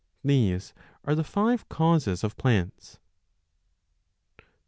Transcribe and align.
These 0.23 0.73
are 1.05 1.13
the 1.13 1.23
five 1.23 1.69
causes 1.69 2.23
of 2.23 2.35
plants. 2.35 2.97